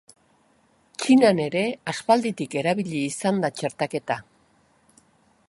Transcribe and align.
Txinan 1.03 1.41
ere 1.43 1.61
aspalditik 1.93 2.57
erabili 2.63 3.03
izan 3.11 3.45
da 3.45 3.53
txertaketa. 3.61 4.19